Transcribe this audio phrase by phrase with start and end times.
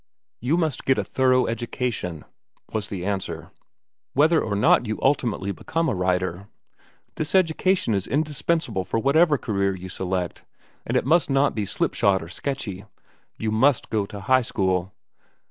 [0.39, 2.25] "You must get a thorough education,"
[2.73, 3.51] was the answer,
[4.13, 6.47] "whether or not you ultimately become a writer.
[7.17, 10.43] This education is indispensable for whatever career you select,
[10.87, 12.85] and it must not be slipshod or sketchy.
[13.37, 14.91] You should go to high school."